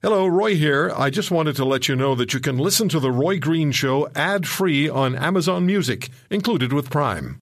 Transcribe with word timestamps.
Hello, 0.00 0.28
Roy 0.28 0.54
here. 0.54 0.92
I 0.96 1.10
just 1.10 1.32
wanted 1.32 1.56
to 1.56 1.64
let 1.64 1.88
you 1.88 1.96
know 1.96 2.14
that 2.14 2.32
you 2.32 2.38
can 2.38 2.56
listen 2.56 2.88
to 2.90 3.00
The 3.00 3.10
Roy 3.10 3.40
Green 3.40 3.72
Show 3.72 4.08
ad 4.14 4.46
free 4.46 4.88
on 4.88 5.16
Amazon 5.16 5.66
Music, 5.66 6.08
included 6.30 6.72
with 6.72 6.88
Prime. 6.88 7.40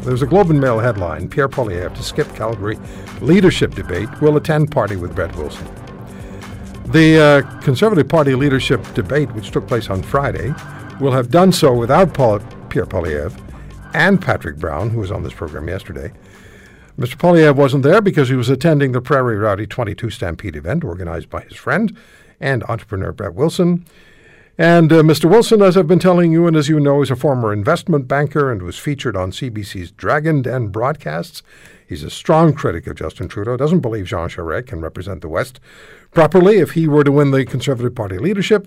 There's 0.00 0.20
a 0.20 0.26
Globe 0.26 0.50
and 0.50 0.60
Mail 0.60 0.80
headline 0.80 1.28
Pierre 1.28 1.48
Poilievre 1.48 1.94
to 1.94 2.02
skip 2.02 2.26
Calgary 2.34 2.76
leadership 3.20 3.76
debate 3.76 4.08
will 4.20 4.36
attend 4.36 4.72
party 4.72 4.96
with 4.96 5.14
Brett 5.14 5.36
Wilson. 5.36 5.68
The 6.86 7.44
uh, 7.46 7.60
Conservative 7.60 8.08
Party 8.08 8.34
leadership 8.34 8.82
debate, 8.94 9.30
which 9.36 9.52
took 9.52 9.68
place 9.68 9.88
on 9.88 10.02
Friday, 10.02 10.52
will 11.00 11.12
have 11.12 11.30
done 11.30 11.52
so 11.52 11.72
without 11.72 12.12
Paul, 12.12 12.40
Pierre 12.70 12.86
Poilievre 12.86 13.40
and 13.94 14.20
Patrick 14.20 14.56
Brown, 14.56 14.90
who 14.90 14.98
was 14.98 15.12
on 15.12 15.22
this 15.22 15.32
program 15.32 15.68
yesterday. 15.68 16.12
Mr. 16.98 17.14
Poilievre 17.14 17.54
wasn't 17.54 17.84
there 17.84 18.00
because 18.00 18.28
he 18.28 18.34
was 18.34 18.48
attending 18.48 18.90
the 18.90 19.00
Prairie 19.00 19.36
Rowdy 19.36 19.68
22 19.68 20.10
Stampede 20.10 20.56
event 20.56 20.82
organized 20.82 21.30
by 21.30 21.42
his 21.42 21.54
friend 21.56 21.96
and 22.40 22.64
entrepreneur 22.64 23.12
Brett 23.12 23.34
Wilson. 23.34 23.86
And 24.58 24.92
uh, 24.92 25.02
Mr. 25.02 25.30
Wilson, 25.30 25.62
as 25.62 25.76
I've 25.76 25.86
been 25.86 26.00
telling 26.00 26.32
you 26.32 26.48
and 26.48 26.56
as 26.56 26.68
you 26.68 26.80
know, 26.80 27.00
is 27.00 27.12
a 27.12 27.16
former 27.16 27.52
investment 27.52 28.08
banker 28.08 28.50
and 28.50 28.62
was 28.62 28.80
featured 28.80 29.16
on 29.16 29.30
CBC's 29.30 29.92
Dragon 29.92 30.42
Den 30.42 30.68
broadcasts. 30.68 31.44
He's 31.86 32.02
a 32.02 32.10
strong 32.10 32.52
critic 32.52 32.88
of 32.88 32.96
Justin 32.96 33.28
Trudeau, 33.28 33.56
doesn't 33.56 33.78
believe 33.78 34.06
Jean 34.06 34.28
Charest 34.28 34.66
can 34.66 34.80
represent 34.80 35.20
the 35.20 35.28
West 35.28 35.60
properly 36.10 36.58
if 36.58 36.72
he 36.72 36.88
were 36.88 37.04
to 37.04 37.12
win 37.12 37.30
the 37.30 37.46
Conservative 37.46 37.94
Party 37.94 38.18
leadership. 38.18 38.66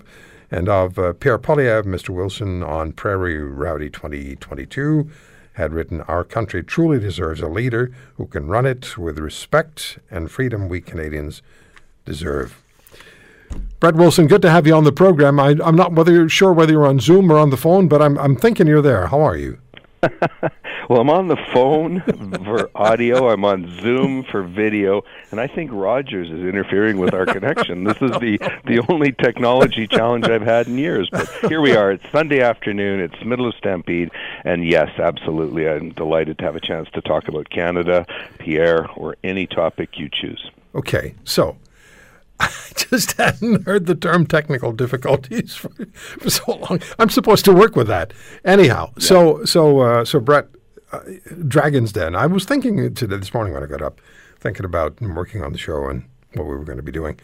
And 0.50 0.70
of 0.70 0.98
uh, 0.98 1.12
Pierre 1.12 1.38
Poilievre, 1.38 1.84
Mr. 1.84 2.08
Wilson 2.08 2.62
on 2.62 2.92
Prairie 2.92 3.36
Rowdy 3.36 3.90
2022 3.90 5.10
had 5.54 5.72
written, 5.72 6.00
Our 6.02 6.24
country 6.24 6.62
truly 6.62 6.98
deserves 6.98 7.40
a 7.40 7.48
leader 7.48 7.92
who 8.16 8.26
can 8.26 8.48
run 8.48 8.66
it 8.66 8.96
with 8.96 9.18
respect 9.18 9.98
and 10.10 10.30
freedom 10.30 10.68
we 10.68 10.80
Canadians 10.80 11.42
deserve. 12.04 12.62
Brett 13.80 13.96
Wilson, 13.96 14.26
good 14.26 14.42
to 14.42 14.50
have 14.50 14.66
you 14.66 14.74
on 14.74 14.84
the 14.84 14.92
program. 14.92 15.38
I, 15.38 15.50
am 15.50 15.76
not 15.76 15.92
whether 15.92 16.28
sure 16.28 16.52
whether 16.52 16.72
you're 16.72 16.86
on 16.86 17.00
Zoom 17.00 17.30
or 17.30 17.38
on 17.38 17.50
the 17.50 17.56
phone, 17.56 17.88
but 17.88 18.00
I'm, 18.00 18.16
I'm 18.18 18.36
thinking 18.36 18.66
you're 18.66 18.82
there. 18.82 19.08
How 19.08 19.20
are 19.20 19.36
you? 19.36 19.58
well, 20.88 21.00
I'm 21.00 21.10
on 21.10 21.28
the 21.28 21.36
phone 21.52 22.00
for 22.44 22.70
audio. 22.74 23.30
I'm 23.30 23.44
on 23.44 23.80
Zoom 23.80 24.24
for 24.24 24.42
video, 24.42 25.02
and 25.30 25.40
I 25.40 25.46
think 25.46 25.70
Rogers 25.72 26.30
is 26.30 26.40
interfering 26.40 26.98
with 26.98 27.14
our 27.14 27.26
connection. 27.26 27.84
This 27.84 28.00
is 28.00 28.10
the 28.12 28.38
the 28.64 28.84
only 28.88 29.12
technology 29.12 29.86
challenge 29.86 30.26
I've 30.26 30.42
had 30.42 30.66
in 30.66 30.78
years. 30.78 31.08
But 31.10 31.28
here 31.48 31.60
we 31.60 31.74
are. 31.74 31.92
It's 31.92 32.04
Sunday 32.10 32.40
afternoon. 32.40 33.00
It's 33.00 33.24
middle 33.24 33.48
of 33.48 33.54
Stampede, 33.56 34.10
and 34.44 34.66
yes, 34.66 34.90
absolutely, 34.98 35.68
I'm 35.68 35.90
delighted 35.90 36.38
to 36.38 36.44
have 36.44 36.56
a 36.56 36.60
chance 36.60 36.88
to 36.94 37.00
talk 37.00 37.28
about 37.28 37.50
Canada, 37.50 38.06
Pierre, 38.38 38.88
or 38.92 39.16
any 39.22 39.46
topic 39.46 39.98
you 39.98 40.08
choose. 40.10 40.50
Okay, 40.74 41.14
so 41.24 41.56
I 42.40 42.50
just 42.74 43.12
hadn't 43.18 43.64
heard 43.64 43.86
the 43.86 43.94
term 43.94 44.26
technical 44.26 44.72
difficulties 44.72 45.54
for, 45.56 45.70
for, 45.94 46.30
so 46.30 46.56
long. 46.56 46.80
I'm 46.98 47.10
supposed 47.10 47.44
to 47.44 47.52
work 47.52 47.76
with 47.76 47.86
that 47.88 48.12
anyhow. 48.44 48.90
Yeah. 48.96 49.06
So 49.06 49.44
so 49.44 49.80
uh, 49.80 50.04
so 50.04 50.20
Brett, 50.20 50.46
uh, 50.92 51.00
Dragon's 51.48 51.92
Den. 51.92 52.14
I 52.14 52.26
was 52.26 52.44
thinking 52.44 52.94
today 52.94 53.16
this 53.16 53.34
morning 53.34 53.54
when 53.54 53.62
I 53.62 53.66
got 53.66 53.82
up, 53.82 54.00
thinking 54.38 54.64
about 54.64 55.00
working 55.00 55.42
on 55.42 55.52
the 55.52 55.58
show 55.58 55.88
and 55.88 56.04
what 56.34 56.46
we 56.46 56.54
were 56.54 56.64
going 56.64 56.78
to 56.78 56.82
be 56.82 56.92
doing. 56.92 57.18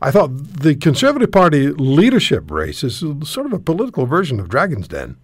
I 0.00 0.10
thought 0.10 0.28
the 0.28 0.76
Conservative 0.76 1.32
Party 1.32 1.68
leadership 1.68 2.50
race 2.50 2.84
is 2.84 2.98
sort 2.98 3.46
of 3.46 3.52
a 3.52 3.58
political 3.58 4.06
version 4.06 4.38
of 4.38 4.48
Dragon's 4.48 4.86
Den. 4.86 5.16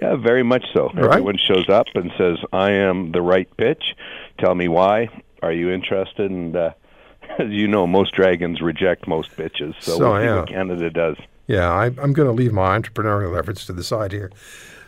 yeah, 0.00 0.16
very 0.16 0.42
much 0.42 0.64
so. 0.72 0.90
Right? 0.94 1.12
Everyone 1.12 1.38
shows 1.38 1.68
up 1.68 1.86
and 1.94 2.10
says, 2.16 2.38
"I 2.52 2.70
am 2.70 3.12
the 3.12 3.20
right 3.20 3.48
pitch. 3.56 3.94
Tell 4.38 4.54
me 4.54 4.68
why. 4.68 5.08
Are 5.42 5.52
you 5.52 5.70
interested?" 5.70 6.30
And 6.30 6.56
uh, 6.56 6.70
as 7.38 7.50
you 7.50 7.68
know, 7.68 7.86
most 7.86 8.14
dragons 8.14 8.60
reject 8.60 9.06
most 9.06 9.30
bitches. 9.32 9.74
So, 9.80 9.98
so 9.98 10.18
yeah. 10.18 10.44
Canada 10.46 10.90
does. 10.90 11.16
Yeah, 11.46 11.70
I, 11.70 11.86
am 11.86 12.12
going 12.12 12.26
to 12.26 12.32
leave 12.32 12.52
my 12.52 12.76
entrepreneurial 12.76 13.38
efforts 13.38 13.66
to 13.66 13.72
the 13.72 13.84
side 13.84 14.12
here. 14.12 14.32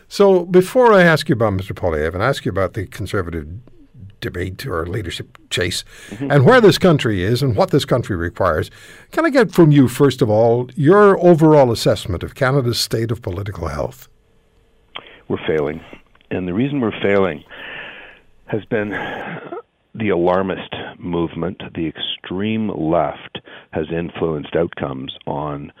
So 0.09 0.43
before 0.43 0.91
I 0.91 1.03
ask 1.03 1.29
you 1.29 1.33
about 1.33 1.53
Mr. 1.53 1.71
Poilievre 1.71 2.15
and 2.15 2.23
ask 2.23 2.43
you 2.43 2.49
about 2.49 2.73
the 2.73 2.87
conservative 2.87 3.47
debate 4.21 4.65
or 4.65 4.85
leadership 4.85 5.37
chase 5.49 5.83
mm-hmm. 6.09 6.31
and 6.31 6.45
where 6.45 6.59
this 6.59 6.77
country 6.77 7.23
is 7.23 7.41
and 7.43 7.55
what 7.55 7.69
this 7.69 7.85
country 7.85 8.15
requires, 8.15 8.71
can 9.11 9.23
I 9.23 9.29
get 9.29 9.51
from 9.51 9.71
you, 9.71 9.87
first 9.87 10.23
of 10.23 10.29
all, 10.29 10.69
your 10.75 11.17
overall 11.23 11.71
assessment 11.71 12.23
of 12.23 12.33
Canada's 12.33 12.79
state 12.79 13.11
of 13.11 13.21
political 13.21 13.67
health? 13.67 14.09
We're 15.27 15.45
failing. 15.47 15.79
And 16.31 16.47
the 16.47 16.53
reason 16.53 16.81
we're 16.81 16.99
failing 17.03 17.43
has 18.47 18.65
been 18.65 18.89
the 19.93 20.09
alarmist 20.09 20.73
movement, 20.97 21.61
the 21.75 21.87
extreme 21.87 22.69
left, 22.69 23.39
has 23.71 23.85
influenced 23.91 24.55
outcomes 24.55 25.15
on 25.27 25.71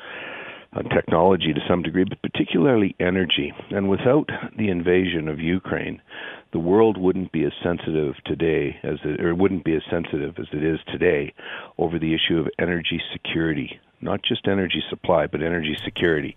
Uh, 0.71 0.83
technology 0.83 1.51
to 1.51 1.61
some 1.67 1.81
degree, 1.81 2.03
but 2.03 2.21
particularly 2.21 2.95
energy. 2.99 3.51
And 3.71 3.89
without 3.89 4.29
the 4.55 4.69
invasion 4.69 5.27
of 5.27 5.39
Ukraine, 5.39 5.99
the 6.51 6.59
world 6.59 6.95
wouldn't 6.95 7.31
be 7.31 7.43
as 7.43 7.53
sensitive 7.63 8.13
today 8.23 8.77
as 8.83 8.99
it, 9.03 9.19
or 9.19 9.33
wouldn't 9.33 9.63
be 9.63 9.75
as 9.75 9.81
sensitive 9.89 10.37
as 10.37 10.45
it 10.53 10.63
is 10.63 10.79
today 10.85 11.33
over 11.79 11.97
the 11.97 12.13
issue 12.13 12.37
of 12.37 12.49
energy 12.59 13.01
security 13.11 13.79
not 14.01 14.21
just 14.23 14.47
energy 14.47 14.81
supply, 14.89 15.27
but 15.27 15.41
energy 15.41 15.77
security. 15.83 16.35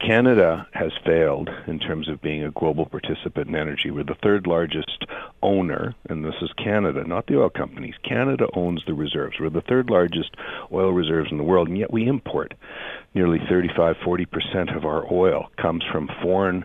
Canada 0.00 0.66
has 0.72 0.92
failed 1.04 1.48
in 1.66 1.78
terms 1.78 2.08
of 2.08 2.20
being 2.20 2.42
a 2.42 2.50
global 2.50 2.86
participant 2.86 3.48
in 3.48 3.54
energy. 3.54 3.90
We're 3.90 4.04
the 4.04 4.16
third 4.22 4.46
largest 4.46 5.06
owner, 5.42 5.94
and 6.08 6.24
this 6.24 6.34
is 6.42 6.50
Canada, 6.56 7.04
not 7.06 7.26
the 7.26 7.38
oil 7.38 7.50
companies. 7.50 7.94
Canada 8.02 8.46
owns 8.54 8.82
the 8.86 8.94
reserves. 8.94 9.36
We're 9.38 9.50
the 9.50 9.60
third 9.60 9.90
largest 9.90 10.34
oil 10.72 10.92
reserves 10.92 11.30
in 11.30 11.38
the 11.38 11.44
world, 11.44 11.68
and 11.68 11.78
yet 11.78 11.92
we 11.92 12.08
import 12.08 12.54
nearly 13.14 13.38
35, 13.48 13.96
40% 13.96 14.76
of 14.76 14.84
our 14.84 15.10
oil 15.12 15.50
comes 15.56 15.84
from 15.90 16.08
foreign 16.22 16.64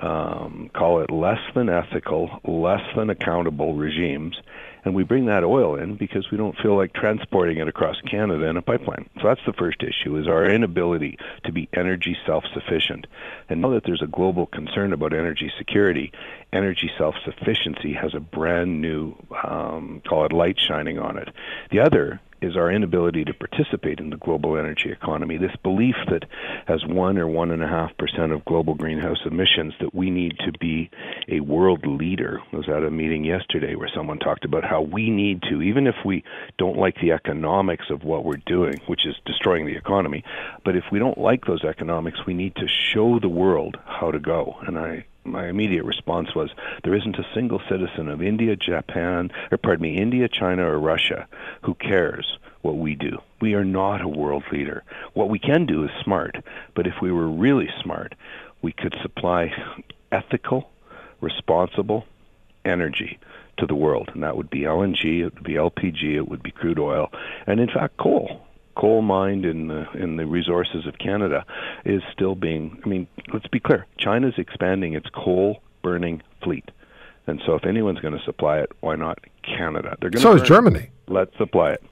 um, 0.00 0.70
call 0.74 1.02
it 1.02 1.10
less 1.10 1.40
than 1.54 1.68
ethical, 1.68 2.40
less 2.44 2.80
than 2.96 3.10
accountable 3.10 3.74
regimes, 3.74 4.40
and 4.84 4.94
we 4.94 5.04
bring 5.04 5.26
that 5.26 5.44
oil 5.44 5.76
in 5.76 5.96
because 5.96 6.30
we 6.30 6.38
don't 6.38 6.56
feel 6.58 6.76
like 6.76 6.92
transporting 6.94 7.58
it 7.58 7.68
across 7.68 8.00
Canada 8.10 8.46
in 8.46 8.56
a 8.56 8.62
pipeline. 8.62 9.08
So 9.20 9.28
that's 9.28 9.44
the 9.46 9.52
first 9.52 9.82
issue 9.82 10.16
is 10.16 10.26
our 10.26 10.46
inability 10.46 11.18
to 11.44 11.52
be 11.52 11.68
energy 11.74 12.16
self-sufficient. 12.26 13.06
And 13.48 13.60
now 13.60 13.70
that 13.70 13.84
there's 13.84 14.02
a 14.02 14.06
global 14.06 14.46
concern 14.46 14.92
about 14.92 15.12
energy 15.12 15.52
security, 15.58 16.10
energy 16.52 16.90
self-sufficiency 16.98 17.92
has 17.92 18.14
a 18.14 18.20
brand 18.20 18.80
new 18.80 19.14
um, 19.44 20.02
call 20.08 20.24
it 20.24 20.32
light 20.32 20.58
shining 20.58 20.98
on 20.98 21.18
it. 21.18 21.28
The 21.70 21.80
other 21.80 22.20
is 22.42 22.56
our 22.56 22.70
inability 22.70 23.24
to 23.24 23.34
participate 23.34 24.00
in 24.00 24.10
the 24.10 24.16
global 24.16 24.58
energy 24.58 24.90
economy. 24.90 25.38
This 25.38 25.54
belief 25.62 25.94
that 26.10 26.24
as 26.68 26.84
one 26.84 27.18
or 27.18 27.26
one 27.26 27.50
and 27.50 27.62
a 27.62 27.68
half 27.68 27.96
percent 27.96 28.32
of 28.32 28.44
global 28.44 28.74
greenhouse 28.74 29.20
emissions, 29.24 29.74
that 29.80 29.94
we 29.94 30.10
need 30.10 30.36
to 30.40 30.52
be 30.58 30.90
a 31.28 31.40
world 31.40 31.86
leader. 31.86 32.40
I 32.52 32.56
was 32.56 32.68
at 32.68 32.82
a 32.84 32.90
meeting 32.90 33.24
yesterday 33.24 33.74
where 33.74 33.90
someone 33.94 34.18
talked 34.18 34.44
about 34.44 34.64
how 34.64 34.82
we 34.82 35.10
need 35.10 35.42
to, 35.50 35.62
even 35.62 35.86
if 35.86 35.96
we 36.04 36.24
don't 36.58 36.76
like 36.76 36.96
the 37.00 37.12
economics 37.12 37.86
of 37.90 38.04
what 38.04 38.24
we're 38.24 38.42
doing, 38.46 38.80
which 38.86 39.06
is 39.06 39.14
destroying 39.24 39.66
the 39.66 39.76
economy, 39.76 40.24
but 40.64 40.76
if 40.76 40.84
we 40.90 40.98
don't 40.98 41.18
like 41.18 41.44
those 41.44 41.64
economics, 41.64 42.18
we 42.26 42.34
need 42.34 42.54
to 42.56 42.66
show 42.68 43.18
the 43.20 43.28
world 43.28 43.76
how 43.86 44.10
to 44.10 44.18
go. 44.18 44.56
And 44.66 44.78
I 44.78 45.06
my 45.24 45.48
immediate 45.48 45.84
response 45.84 46.34
was 46.34 46.50
there 46.82 46.94
isn't 46.94 47.18
a 47.18 47.26
single 47.34 47.60
citizen 47.68 48.08
of 48.08 48.22
India, 48.22 48.56
Japan, 48.56 49.30
or 49.50 49.58
pardon 49.58 49.82
me, 49.82 49.98
India, 49.98 50.28
China, 50.28 50.66
or 50.66 50.78
Russia 50.78 51.26
who 51.62 51.74
cares 51.74 52.38
what 52.62 52.76
we 52.76 52.94
do. 52.94 53.18
We 53.40 53.54
are 53.54 53.64
not 53.64 54.00
a 54.00 54.08
world 54.08 54.44
leader. 54.52 54.82
What 55.14 55.28
we 55.28 55.38
can 55.38 55.66
do 55.66 55.84
is 55.84 55.90
smart, 56.02 56.36
but 56.74 56.86
if 56.86 56.94
we 57.00 57.12
were 57.12 57.28
really 57.28 57.68
smart, 57.82 58.14
we 58.62 58.72
could 58.72 58.94
supply 59.02 59.52
ethical, 60.10 60.70
responsible 61.20 62.04
energy 62.64 63.18
to 63.58 63.66
the 63.66 63.74
world, 63.74 64.10
and 64.14 64.22
that 64.22 64.36
would 64.36 64.50
be 64.50 64.60
LNG, 64.60 65.20
it 65.20 65.34
would 65.34 65.42
be 65.42 65.54
LPG, 65.54 66.16
it 66.16 66.28
would 66.28 66.42
be 66.42 66.50
crude 66.50 66.78
oil, 66.78 67.10
and 67.46 67.60
in 67.60 67.68
fact 67.68 67.96
coal 67.96 68.46
coal 68.76 69.02
mined 69.02 69.44
in 69.44 69.68
the 69.68 69.90
in 69.92 70.16
the 70.16 70.26
resources 70.26 70.86
of 70.86 70.98
Canada 70.98 71.44
is 71.84 72.02
still 72.12 72.34
being. 72.34 72.80
I 72.84 72.88
mean, 72.88 73.06
let's 73.32 73.46
be 73.48 73.60
clear. 73.60 73.86
China's 73.98 74.34
expanding 74.38 74.94
its 74.94 75.06
coal 75.14 75.62
burning 75.82 76.22
fleet, 76.42 76.70
and 77.26 77.40
so 77.46 77.54
if 77.54 77.64
anyone's 77.64 78.00
going 78.00 78.16
to 78.16 78.24
supply 78.24 78.58
it, 78.58 78.70
why 78.80 78.96
not 78.96 79.18
Canada? 79.42 79.96
They're 80.00 80.10
going. 80.10 80.22
So 80.22 80.34
is 80.34 80.42
Germany. 80.42 80.90
Let's 81.08 81.36
supply 81.36 81.72
it. 81.72 81.82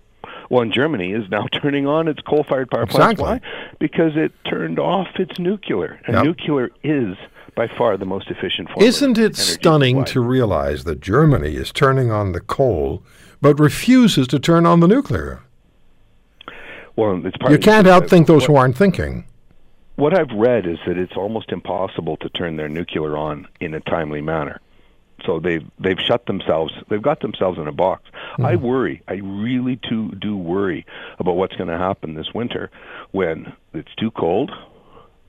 Well, 0.51 0.63
and 0.63 0.73
Germany 0.73 1.13
is 1.13 1.29
now 1.31 1.47
turning 1.63 1.87
on 1.87 2.09
its 2.09 2.21
coal-fired 2.23 2.71
power 2.71 2.87
plants. 2.87 3.21
Exactly. 3.21 3.25
Why? 3.25 3.75
Because 3.79 4.13
it 4.17 4.33
turned 4.49 4.79
off 4.79 5.09
its 5.19 5.39
nuclear, 5.39 6.01
and 6.07 6.17
yep. 6.17 6.25
nuclear 6.25 6.71
is 6.83 7.17
by 7.55 7.69
far 7.77 7.97
the 7.97 8.07
most 8.07 8.31
efficient 8.31 8.69
form. 8.69 8.85
Isn't 8.85 9.19
it 9.19 9.37
stunning 9.37 10.01
supply. 10.01 10.13
to 10.13 10.21
realize 10.21 10.85
that 10.85 11.01
Germany 11.01 11.55
is 11.57 11.73
turning 11.73 12.11
on 12.11 12.33
the 12.33 12.41
coal, 12.41 13.03
but 13.41 13.59
refuses 13.59 14.27
to 14.29 14.39
turn 14.39 14.67
on 14.67 14.81
the 14.81 14.89
nuclear? 14.89 15.43
Well, 16.97 17.25
it's 17.25 17.37
part. 17.37 17.53
you 17.53 17.59
can't 17.59 17.87
outthink 17.87 18.27
those 18.27 18.43
what, 18.43 18.47
who 18.49 18.57
aren't 18.57 18.77
thinking. 18.77 19.25
What 19.97 20.19
I've 20.19 20.31
read 20.35 20.67
is 20.67 20.79
that 20.87 20.97
it's 20.97 21.17
almost 21.17 21.53
impossible 21.53 22.17
to 22.19 22.29
turn 22.31 22.57
their 22.57 22.69
nuclear 22.69 23.17
on 23.17 23.47
in 23.61 23.75
a 23.75 23.81
timely 23.81 24.21
manner 24.21 24.61
So 25.27 25.41
they've 25.41 25.67
they've 25.79 25.99
shut 26.01 26.27
themselves. 26.27 26.73
They've 26.89 27.03
got 27.03 27.21
themselves 27.21 27.59
in 27.59 27.69
a 27.69 27.73
box. 27.73 28.05
Mm-hmm. 28.33 28.47
I 28.47 28.57
worry. 28.57 29.03
I 29.09 29.15
really 29.15 29.79
too 29.89 30.11
do 30.13 30.37
worry 30.37 30.87
about 31.19 31.37
what's 31.37 31.57
going 31.57 31.69
to 31.69 31.79
happen 31.79 32.15
this 32.15 32.33
winter 32.35 32.71
when 33.11 33.53
it's 33.75 33.95
too 33.97 34.11
cold 34.11 34.51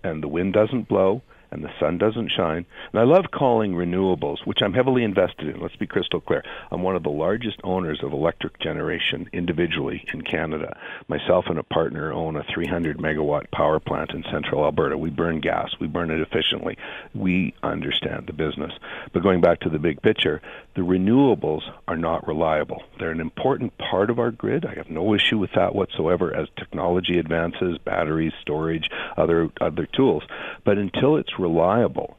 and 0.03 0.23
the 0.23 0.27
wind 0.27 0.53
doesn't 0.53 0.87
blow 0.87 1.21
and 1.51 1.63
the 1.63 1.69
sun 1.79 1.97
doesn't 1.97 2.31
shine. 2.35 2.65
And 2.91 2.99
I 2.99 3.03
love 3.03 3.25
calling 3.31 3.73
renewables, 3.73 4.45
which 4.45 4.61
I'm 4.61 4.73
heavily 4.73 5.03
invested 5.03 5.47
in. 5.47 5.61
Let's 5.61 5.75
be 5.75 5.87
crystal 5.87 6.21
clear. 6.21 6.43
I'm 6.71 6.81
one 6.81 6.95
of 6.95 7.03
the 7.03 7.09
largest 7.09 7.59
owners 7.63 8.01
of 8.03 8.13
electric 8.13 8.59
generation 8.59 9.29
individually 9.33 10.05
in 10.13 10.21
Canada. 10.21 10.77
Myself 11.07 11.45
and 11.47 11.59
a 11.59 11.63
partner 11.63 12.13
own 12.13 12.35
a 12.35 12.45
300 12.53 12.97
megawatt 12.97 13.51
power 13.51 13.79
plant 13.79 14.11
in 14.11 14.23
central 14.31 14.63
Alberta. 14.63 14.97
We 14.97 15.09
burn 15.09 15.41
gas, 15.41 15.71
we 15.79 15.87
burn 15.87 16.11
it 16.11 16.21
efficiently. 16.21 16.77
We 17.13 17.53
understand 17.63 18.27
the 18.27 18.33
business. 18.33 18.71
But 19.13 19.23
going 19.23 19.41
back 19.41 19.59
to 19.61 19.69
the 19.69 19.79
big 19.79 20.01
picture, 20.01 20.41
the 20.75 20.81
renewables 20.81 21.63
are 21.87 21.97
not 21.97 22.27
reliable. 22.27 22.83
They're 22.97 23.11
an 23.11 23.19
important 23.19 23.77
part 23.77 24.09
of 24.09 24.19
our 24.19 24.31
grid. 24.31 24.65
I 24.65 24.75
have 24.75 24.89
no 24.89 25.13
issue 25.13 25.37
with 25.37 25.51
that 25.55 25.75
whatsoever 25.75 26.33
as 26.33 26.47
technology 26.57 27.19
advances, 27.19 27.77
batteries, 27.79 28.33
storage, 28.41 28.89
other 29.17 29.49
other 29.59 29.85
tools. 29.85 30.23
But 30.63 30.77
until 30.77 31.17
it's 31.17 31.39
reliable. 31.41 32.17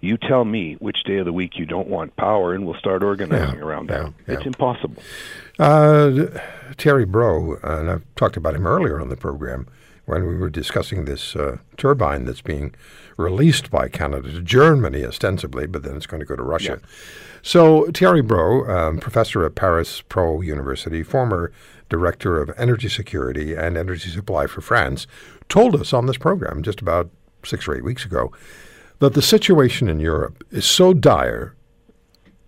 You 0.00 0.16
tell 0.16 0.44
me 0.44 0.74
which 0.80 1.04
day 1.04 1.18
of 1.18 1.26
the 1.26 1.32
week 1.32 1.56
you 1.56 1.64
don't 1.64 1.86
want 1.86 2.16
power, 2.16 2.54
and 2.54 2.66
we'll 2.66 2.78
start 2.78 3.04
organizing 3.04 3.58
yeah, 3.58 3.64
around 3.64 3.88
that. 3.88 4.02
Yeah, 4.02 4.10
yeah. 4.26 4.34
It's 4.34 4.46
impossible. 4.46 5.00
Uh, 5.60 6.26
Thierry 6.76 7.04
Bros, 7.04 7.60
and 7.62 7.88
I've 7.88 8.14
talked 8.16 8.36
about 8.36 8.54
him 8.54 8.66
earlier 8.66 9.00
on 9.00 9.10
the 9.10 9.16
program 9.16 9.68
when 10.06 10.26
we 10.26 10.36
were 10.36 10.50
discussing 10.50 11.04
this 11.04 11.36
uh, 11.36 11.58
turbine 11.76 12.24
that's 12.24 12.40
being 12.40 12.74
released 13.16 13.70
by 13.70 13.88
Canada 13.88 14.32
to 14.32 14.42
Germany 14.42 15.04
ostensibly, 15.04 15.66
but 15.66 15.84
then 15.84 15.96
it's 15.96 16.06
going 16.06 16.20
to 16.20 16.26
go 16.26 16.34
to 16.34 16.42
Russia. 16.42 16.80
So 17.42 17.90
Thierry 17.92 18.22
Bros, 18.22 18.68
um, 18.68 18.98
professor 18.98 19.44
at 19.44 19.54
Paris 19.54 20.00
Pro 20.00 20.40
University, 20.40 21.02
former 21.02 21.52
director 21.88 22.40
of 22.40 22.50
energy 22.56 22.88
security 22.88 23.54
and 23.54 23.76
energy 23.76 24.10
supply 24.10 24.46
for 24.46 24.60
France, 24.60 25.06
told 25.48 25.76
us 25.76 25.92
on 25.92 26.06
this 26.06 26.16
program 26.16 26.62
just 26.62 26.80
about 26.80 27.10
six 27.44 27.66
or 27.66 27.76
eight 27.76 27.84
weeks 27.84 28.04
ago 28.04 28.32
that 28.98 29.14
the 29.14 29.22
situation 29.22 29.88
in 29.88 29.98
Europe 29.98 30.44
is 30.50 30.64
so 30.64 30.94
dire 30.94 31.54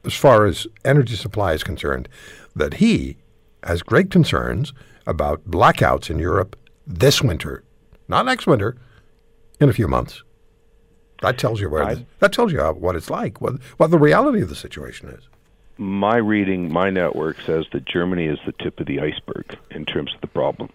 as 0.05 0.15
far 0.15 0.47
as 0.47 0.67
energy 0.85 1.17
supply 1.17 1.53
is 1.53 1.65
concerned 1.65 2.09
that 2.55 2.75
he 2.75 3.17
has 3.65 3.83
great 3.83 4.11
concerns 4.11 4.73
about 5.07 5.51
blackouts 5.51 6.11
in 6.11 6.19
Europe 6.19 6.57
this 6.87 7.23
winter, 7.23 7.65
not 8.09 8.27
next 8.27 8.47
winter, 8.47 8.77
in 9.61 9.69
a 9.69 9.73
few 9.73 9.89
months. 9.89 10.23
That 11.23 11.39
tells 11.39 11.61
you 11.61 11.71
where 11.71 11.85
I, 11.85 12.07
that 12.19 12.33
tells 12.33 12.53
you 12.53 12.61
how, 12.61 12.75
what 12.75 12.97
it's 12.97 13.11
like, 13.11 13.41
what 13.41 13.55
what 13.79 13.91
the 13.91 13.99
reality 13.99 14.43
of 14.43 14.49
the 14.49 14.55
situation 14.55 15.09
is. 15.09 15.25
My 15.79 16.17
reading, 16.17 16.73
my 16.73 16.91
network 16.91 17.41
says 17.41 17.65
that 17.73 17.85
Germany 17.85 18.27
is 18.27 18.39
the 18.47 18.53
tip 18.53 18.79
of 18.79 18.87
the 18.87 19.01
iceberg 19.01 19.59
in 19.71 19.85
terms 19.87 20.13
of 20.15 20.21
the 20.21 20.27
problem 20.27 20.71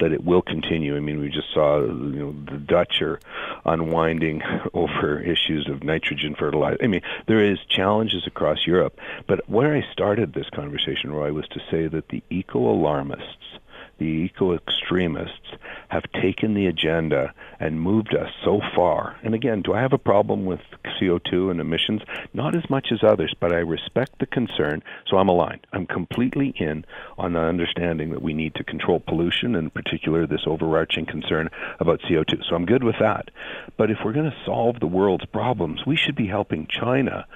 that 0.00 0.12
it 0.12 0.24
will 0.24 0.42
continue. 0.42 0.96
I 0.96 1.00
mean, 1.00 1.20
we 1.20 1.28
just 1.28 1.52
saw 1.52 1.80
you 1.80 1.88
know 1.88 2.34
the 2.50 2.58
Dutch 2.58 3.02
are 3.02 3.20
unwinding 3.64 4.42
over 4.74 5.20
issues 5.20 5.68
of 5.68 5.82
nitrogen 5.82 6.34
fertilizer. 6.38 6.78
I 6.82 6.86
mean, 6.86 7.02
there 7.26 7.44
is 7.44 7.58
challenges 7.68 8.26
across 8.26 8.66
Europe. 8.66 8.98
But 9.26 9.48
where 9.48 9.74
I 9.74 9.84
started 9.92 10.34
this 10.34 10.48
conversation, 10.50 11.12
Roy, 11.12 11.32
was 11.32 11.48
to 11.48 11.60
say 11.70 11.88
that 11.88 12.08
the 12.08 12.22
eco 12.30 12.58
alarmists 12.58 13.58
the 13.98 14.04
eco 14.04 14.54
extremists 14.54 15.52
have 15.88 16.04
taken 16.12 16.54
the 16.54 16.66
agenda 16.66 17.32
and 17.60 17.80
moved 17.80 18.14
us 18.14 18.30
so 18.44 18.60
far. 18.74 19.16
And 19.22 19.34
again, 19.34 19.62
do 19.62 19.72
I 19.72 19.80
have 19.80 19.92
a 19.92 19.98
problem 19.98 20.44
with 20.44 20.60
CO2 21.00 21.50
and 21.50 21.60
emissions? 21.60 22.02
Not 22.32 22.54
as 22.54 22.68
much 22.70 22.88
as 22.92 23.02
others, 23.02 23.34
but 23.40 23.52
I 23.52 23.58
respect 23.58 24.18
the 24.18 24.26
concern, 24.26 24.82
so 25.06 25.16
I'm 25.16 25.28
aligned. 25.28 25.66
I'm 25.72 25.86
completely 25.86 26.54
in 26.56 26.84
on 27.16 27.32
the 27.32 27.40
understanding 27.40 28.10
that 28.10 28.22
we 28.22 28.34
need 28.34 28.54
to 28.56 28.64
control 28.64 29.00
pollution, 29.00 29.54
in 29.54 29.70
particular 29.70 30.26
this 30.26 30.46
overarching 30.46 31.06
concern 31.06 31.48
about 31.80 32.00
CO2. 32.02 32.44
So 32.48 32.54
I'm 32.54 32.66
good 32.66 32.84
with 32.84 32.96
that. 33.00 33.30
But 33.76 33.90
if 33.90 33.98
we're 34.04 34.12
going 34.12 34.30
to 34.30 34.44
solve 34.44 34.80
the 34.80 34.86
world's 34.86 35.26
problems, 35.26 35.84
we 35.86 35.96
should 35.96 36.16
be 36.16 36.26
helping 36.26 36.66
China 36.66 37.26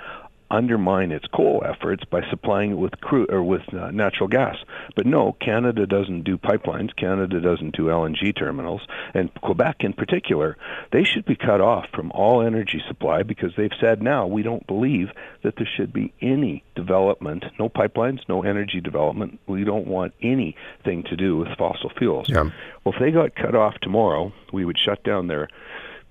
undermine 0.52 1.10
its 1.10 1.26
coal 1.26 1.64
efforts 1.66 2.04
by 2.04 2.20
supplying 2.28 2.72
it 2.72 2.78
with 2.78 3.00
crude 3.00 3.32
or 3.32 3.42
with 3.42 3.62
uh, 3.74 3.90
natural 3.90 4.28
gas. 4.28 4.56
But 4.94 5.06
no, 5.06 5.32
Canada 5.40 5.86
doesn't 5.86 6.22
do 6.22 6.36
pipelines. 6.36 6.94
Canada 6.94 7.40
doesn't 7.40 7.74
do 7.74 7.84
LNG 7.86 8.36
terminals, 8.36 8.82
and 9.14 9.32
Quebec 9.40 9.76
in 9.80 9.94
particular, 9.94 10.56
they 10.92 11.04
should 11.04 11.24
be 11.24 11.34
cut 11.34 11.60
off 11.60 11.86
from 11.94 12.12
all 12.12 12.42
energy 12.42 12.82
supply 12.86 13.22
because 13.22 13.52
they've 13.56 13.72
said 13.80 14.02
now 14.02 14.26
we 14.26 14.42
don't 14.42 14.66
believe 14.66 15.08
that 15.42 15.56
there 15.56 15.68
should 15.76 15.92
be 15.92 16.12
any 16.20 16.62
development, 16.76 17.44
no 17.58 17.68
pipelines, 17.68 18.20
no 18.28 18.42
energy 18.42 18.80
development. 18.80 19.40
We 19.46 19.64
don't 19.64 19.86
want 19.86 20.14
anything 20.20 21.04
to 21.04 21.16
do 21.16 21.38
with 21.38 21.48
fossil 21.56 21.90
fuels. 21.96 22.28
Yeah. 22.28 22.50
Well, 22.84 22.94
if 22.94 23.00
they 23.00 23.10
got 23.10 23.34
cut 23.34 23.54
off 23.54 23.74
tomorrow, 23.80 24.32
we 24.52 24.64
would 24.64 24.78
shut 24.78 25.02
down 25.02 25.28
their 25.28 25.48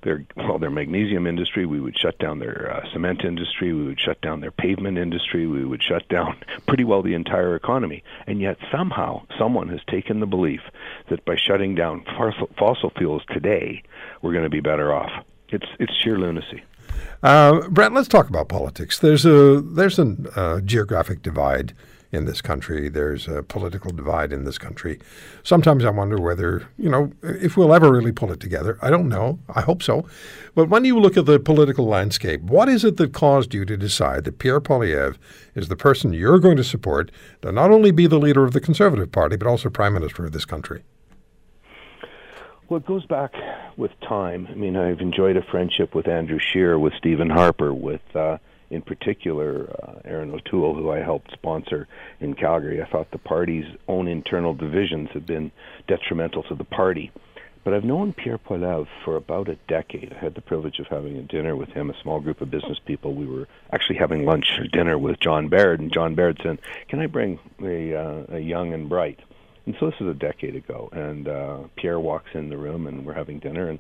their 0.04 0.26
well 0.36 0.60
their 0.60 0.70
magnesium 0.70 1.28
industry. 1.28 1.66
We 1.66 1.80
would 1.80 1.98
shut 1.98 2.18
down 2.20 2.40
their 2.40 2.74
uh, 2.74 2.92
cement 2.92 3.24
industry. 3.24 3.74
We 3.74 3.86
would 3.86 4.00
shut 4.00 4.22
down 4.22 4.42
their 4.42 4.52
pavement 4.52 4.98
industry. 4.98 5.48
We 5.48 5.66
would 5.66 5.84
shut 5.84 6.08
down 6.10 6.38
pretty 6.68 6.84
well 6.84 7.02
the 7.02 7.14
entire 7.14 7.56
economy. 7.56 8.04
And 8.28 8.40
yet 8.42 8.58
somehow 8.72 9.24
someone 9.38 9.70
has 9.70 9.82
taken 9.90 10.20
the 10.20 10.26
belief 10.26 10.62
that 11.10 11.26
by 11.26 11.36
shutting 11.36 11.76
down 11.76 12.04
fossil, 12.06 12.50
fossil 12.58 12.92
fuels 12.98 13.24
today, 13.30 13.84
we're 14.22 14.34
going 14.34 14.44
to 14.44 14.50
be 14.50 14.62
better 14.62 14.94
off. 14.94 15.26
It's 15.50 15.68
it's 15.80 15.94
sheer 16.02 16.18
lunacy. 16.18 16.64
Uh, 17.24 17.68
Brent, 17.70 17.94
let's 17.94 18.08
talk 18.08 18.30
about 18.30 18.50
politics. 18.50 19.00
There's 19.00 19.26
a 19.26 19.62
there's 19.62 20.00
a 20.00 20.16
uh, 20.36 20.62
geographic 20.62 21.22
divide 21.22 21.74
in 22.12 22.26
this 22.26 22.42
country. 22.42 22.90
There's 22.90 23.28
a 23.28 23.42
political 23.44 23.92
divide 23.92 24.34
in 24.34 24.44
this 24.44 24.58
country. 24.58 25.00
Sometimes 25.44 25.86
I 25.86 25.90
wonder 25.92 26.20
whether, 26.20 26.68
you 26.78 26.90
know, 26.90 27.12
if 27.22 27.56
we'll 27.56 27.74
ever 27.74 27.92
really 27.92 28.12
pull 28.12 28.32
it 28.32 28.40
together. 28.40 28.78
I 28.82 28.90
don't 28.90 29.08
know. 29.08 29.40
I 29.54 29.62
hope 29.62 29.82
so. 29.82 30.06
But 30.54 30.70
when 30.70 30.86
you 30.86 31.00
look 31.00 31.18
at 31.18 31.26
the 31.26 31.40
political 31.40 31.86
landscape, 31.86 32.42
what 32.42 32.68
is 32.68 32.84
it 32.84 32.98
that 32.98 33.14
caused 33.14 33.54
you 33.54 33.66
to 33.66 33.78
decide 33.78 34.26
that 34.26 34.40
Pierre 34.40 34.62
Poilievre 34.62 35.16
is 35.56 35.70
the 35.70 35.76
person 35.76 36.14
you're 36.14 36.40
going 36.40 36.58
to 36.58 36.64
support 36.64 37.12
to 37.42 37.52
not 37.52 37.72
only 37.72 37.92
be 37.92 38.08
the 38.08 38.20
leader 38.20 38.44
of 38.44 38.54
the 38.54 38.62
Conservative 38.62 39.12
Party, 39.12 39.38
but 39.38 39.48
also 39.48 39.70
Prime 39.70 39.94
Minister 39.94 40.26
of 40.26 40.34
this 40.34 40.46
country? 40.46 40.84
Well, 42.72 42.80
it 42.80 42.86
goes 42.86 43.06
back 43.06 43.34
with 43.76 43.92
time. 44.00 44.48
I 44.50 44.54
mean, 44.54 44.78
I've 44.78 45.02
enjoyed 45.02 45.36
a 45.36 45.42
friendship 45.42 45.94
with 45.94 46.08
Andrew 46.08 46.40
Scheer, 46.40 46.80
with 46.80 46.94
Stephen 46.98 47.30
Harper, 47.30 47.74
with 47.74 48.00
uh, 48.16 48.38
in 48.70 48.82
particular, 48.82 49.76
uh, 49.84 50.00
Erin 50.06 50.32
O'Toole, 50.32 50.74
who 50.76 50.90
I 50.90 51.00
helped 51.00 51.34
sponsor 51.34 51.90
in 52.22 52.34
Calgary. 52.34 52.82
I 52.82 52.86
thought 52.86 53.12
the 53.12 53.18
party's 53.18 53.66
own 53.90 54.08
internal 54.08 54.54
divisions 54.54 55.10
have 55.12 55.26
been 55.26 55.52
detrimental 55.90 56.44
to 56.44 56.56
the 56.56 56.64
party. 56.64 57.12
But 57.66 57.74
I've 57.74 57.84
known 57.84 58.14
Pierre 58.14 58.38
Poilievre 58.38 58.88
for 59.04 59.18
about 59.18 59.50
a 59.50 59.58
decade. 59.68 60.14
I 60.14 60.24
had 60.24 60.36
the 60.36 60.42
privilege 60.42 60.80
of 60.80 60.88
having 60.88 61.18
a 61.18 61.24
dinner 61.24 61.58
with 61.58 61.72
him, 61.72 61.90
a 61.90 62.02
small 62.02 62.22
group 62.22 62.40
of 62.40 62.52
business 62.52 62.80
people. 62.86 63.14
We 63.14 63.28
were 63.28 63.50
actually 63.74 63.98
having 63.98 64.24
lunch 64.24 64.58
or 64.58 64.68
dinner 64.68 64.98
with 64.98 65.20
John 65.20 65.50
Baird, 65.50 65.82
and 65.82 65.92
John 65.92 66.16
Baird 66.16 66.40
said, 66.42 66.60
"Can 66.88 67.02
I 67.02 67.08
bring 67.08 67.38
a, 67.62 67.94
uh, 67.94 68.24
a 68.30 68.40
young 68.40 68.72
and 68.72 68.88
bright?" 68.88 69.20
And 69.66 69.76
so 69.80 69.88
this 69.88 69.96
is 70.02 70.08
a 70.08 70.14
decade 70.14 70.56
ago, 70.56 70.90
and 70.92 71.28
uh, 71.28 71.60
Pierre 71.76 72.00
walks 72.00 72.32
in 72.34 72.50
the 72.50 72.58
room, 72.58 72.88
and 72.88 73.06
we're 73.06 73.14
having 73.14 73.40
dinner, 73.40 73.70
and 73.70 73.80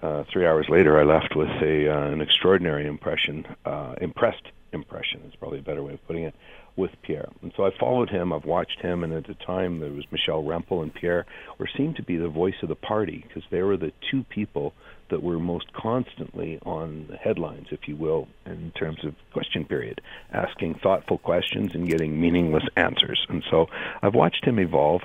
uh, 0.00 0.24
three 0.32 0.46
hours 0.46 0.66
later, 0.68 0.98
I 0.98 1.04
left 1.04 1.36
with 1.36 1.50
a 1.62 1.88
uh, 1.88 2.10
an 2.10 2.20
extraordinary 2.20 2.86
impression, 2.86 3.46
uh, 3.64 3.94
impressed 4.00 4.42
impression 4.72 5.20
is 5.28 5.34
probably 5.36 5.58
a 5.58 5.62
better 5.62 5.82
way 5.82 5.92
of 5.92 6.06
putting 6.06 6.24
it, 6.24 6.34
with 6.76 6.90
Pierre. 7.02 7.28
And 7.42 7.52
so 7.56 7.66
I 7.66 7.70
followed 7.78 8.08
him, 8.08 8.32
I've 8.32 8.46
watched 8.46 8.80
him, 8.80 9.04
and 9.04 9.12
at 9.12 9.26
the 9.26 9.34
time 9.34 9.80
there 9.80 9.90
was 9.90 10.04
Michelle 10.10 10.42
Rempel 10.42 10.82
and 10.82 10.92
Pierre 10.92 11.26
were 11.58 11.68
seemed 11.76 11.96
to 11.96 12.02
be 12.02 12.16
the 12.16 12.28
voice 12.28 12.54
of 12.62 12.68
the 12.68 12.74
party 12.74 13.24
because 13.28 13.42
they 13.50 13.62
were 13.62 13.76
the 13.76 13.92
two 14.10 14.24
people 14.24 14.72
that 15.12 15.22
were 15.22 15.38
most 15.38 15.72
constantly 15.74 16.58
on 16.64 17.06
the 17.10 17.16
headlines, 17.16 17.66
if 17.70 17.86
you 17.86 17.94
will, 17.94 18.26
in 18.46 18.72
terms 18.72 19.04
of 19.04 19.14
question 19.32 19.64
period, 19.64 20.00
asking 20.32 20.74
thoughtful 20.82 21.18
questions 21.18 21.70
and 21.74 21.86
getting 21.86 22.18
meaningless 22.18 22.64
answers. 22.76 23.24
And 23.28 23.44
so 23.50 23.66
I've 24.02 24.14
watched 24.14 24.44
him 24.44 24.58
evolve 24.58 25.02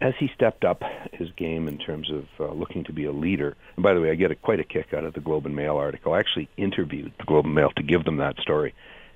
as 0.00 0.14
he 0.18 0.30
stepped 0.34 0.64
up 0.64 0.82
his 1.12 1.28
game 1.36 1.68
in 1.68 1.76
terms 1.76 2.10
of 2.10 2.24
uh, 2.40 2.52
looking 2.54 2.82
to 2.84 2.94
be 2.94 3.04
a 3.04 3.12
leader. 3.12 3.54
And 3.76 3.82
by 3.82 3.92
the 3.92 4.00
way, 4.00 4.10
I 4.10 4.14
get 4.14 4.30
a, 4.30 4.34
quite 4.34 4.58
a 4.58 4.64
kick 4.64 4.94
out 4.94 5.04
of 5.04 5.12
the 5.12 5.20
Globe 5.20 5.44
and 5.44 5.54
Mail 5.54 5.76
article. 5.76 6.14
I 6.14 6.18
actually 6.18 6.48
interviewed 6.56 7.12
the 7.18 7.24
Globe 7.24 7.44
and 7.44 7.54
Mail 7.54 7.70
to 7.76 7.82
give 7.82 8.04
them 8.04 8.16
that 8.16 8.38
story 8.38 8.74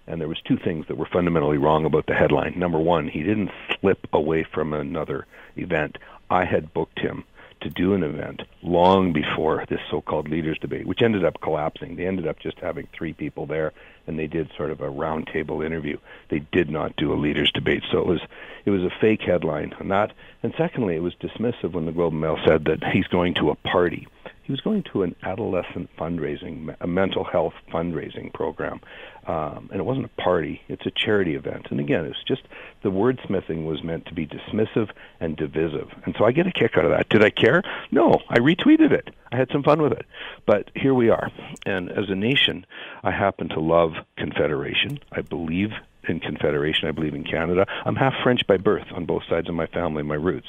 and 0.08 0.20
there 0.20 0.28
was 0.28 0.40
two 0.46 0.56
things 0.56 0.86
that 0.86 0.96
were 0.96 1.08
fundamentally 1.12 1.58
wrong 1.58 1.84
about 1.84 2.06
the 2.06 2.14
headline. 2.14 2.54
Number 2.56 2.78
one, 2.78 3.08
he 3.08 3.24
didn't 3.24 3.50
slip 3.80 4.06
away 4.12 4.46
from 4.54 4.72
another 4.72 5.26
event. 5.56 5.98
I 6.30 6.44
had 6.44 6.72
booked 6.72 7.00
him 7.00 7.24
to 7.66 7.74
do 7.74 7.94
an 7.94 8.04
event 8.04 8.42
long 8.62 9.12
before 9.12 9.64
this 9.68 9.80
so-called 9.90 10.28
leaders 10.28 10.56
debate, 10.58 10.86
which 10.86 11.02
ended 11.02 11.24
up 11.24 11.40
collapsing. 11.40 11.96
They 11.96 12.06
ended 12.06 12.26
up 12.28 12.38
just 12.38 12.58
having 12.60 12.86
three 12.92 13.12
people 13.12 13.46
there, 13.46 13.72
and 14.06 14.16
they 14.16 14.28
did 14.28 14.50
sort 14.56 14.70
of 14.70 14.80
a 14.80 14.88
roundtable 14.88 15.66
interview. 15.66 15.98
They 16.28 16.38
did 16.52 16.70
not 16.70 16.94
do 16.96 17.12
a 17.12 17.18
leaders 17.18 17.50
debate, 17.50 17.82
so 17.90 17.98
it 17.98 18.06
was 18.06 18.20
it 18.64 18.70
was 18.70 18.82
a 18.82 18.90
fake 19.00 19.22
headline 19.22 19.74
on 19.80 19.88
that. 19.88 20.12
And 20.42 20.54
secondly, 20.56 20.94
it 20.94 21.02
was 21.02 21.14
dismissive 21.14 21.72
when 21.72 21.86
the 21.86 21.92
Globe 21.92 22.12
and 22.12 22.20
Mail 22.20 22.38
said 22.46 22.66
that 22.66 22.84
he's 22.92 23.06
going 23.08 23.34
to 23.34 23.50
a 23.50 23.56
party 23.56 24.06
He 24.46 24.52
was 24.52 24.60
going 24.60 24.84
to 24.92 25.02
an 25.02 25.16
adolescent 25.24 25.90
fundraising, 25.98 26.76
a 26.80 26.86
mental 26.86 27.24
health 27.24 27.54
fundraising 27.68 28.32
program, 28.32 28.80
um, 29.26 29.68
and 29.72 29.80
it 29.80 29.84
wasn't 29.84 30.04
a 30.04 30.22
party. 30.22 30.62
It's 30.68 30.86
a 30.86 30.92
charity 30.92 31.34
event. 31.34 31.66
And 31.70 31.80
again, 31.80 32.04
it's 32.04 32.22
just 32.28 32.42
the 32.84 32.90
wordsmithing 32.90 33.66
was 33.66 33.82
meant 33.82 34.06
to 34.06 34.14
be 34.14 34.24
dismissive 34.24 34.90
and 35.18 35.36
divisive. 35.36 35.88
And 36.04 36.14
so 36.16 36.24
I 36.24 36.30
get 36.30 36.46
a 36.46 36.52
kick 36.52 36.78
out 36.78 36.84
of 36.84 36.92
that. 36.92 37.08
Did 37.08 37.24
I 37.24 37.30
care? 37.30 37.60
No, 37.90 38.20
I 38.28 38.38
retweeted 38.38 38.92
it. 38.92 39.10
I 39.32 39.36
had 39.36 39.50
some 39.50 39.64
fun 39.64 39.82
with 39.82 39.92
it. 39.92 40.06
But 40.46 40.70
here 40.76 40.94
we 40.94 41.10
are. 41.10 41.28
And 41.64 41.90
as 41.90 42.08
a 42.08 42.14
nation, 42.14 42.66
I 43.02 43.10
happen 43.10 43.48
to 43.48 43.60
love 43.60 43.94
Confederation. 44.16 45.00
I 45.10 45.22
believe 45.22 45.70
in 46.08 46.20
Confederation. 46.20 46.88
I 46.88 46.92
believe 46.92 47.14
in 47.14 47.24
Canada. 47.24 47.66
I'm 47.84 47.96
half 47.96 48.14
French 48.22 48.46
by 48.46 48.56
birth 48.56 48.86
on 48.94 49.06
both 49.06 49.22
sides 49.28 49.48
of 49.48 49.54
my 49.54 49.66
family, 49.66 50.02
my 50.02 50.14
roots. 50.14 50.48